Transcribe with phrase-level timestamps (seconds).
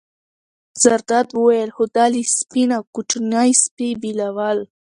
[0.81, 4.59] زرداد وویل: خو دا له سپۍ نه کوچنی سپی بېلول.